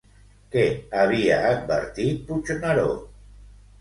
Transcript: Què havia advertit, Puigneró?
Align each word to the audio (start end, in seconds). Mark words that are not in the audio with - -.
Què 0.55 0.63
havia 1.01 1.37
advertit, 1.51 2.25
Puigneró? 2.31 2.89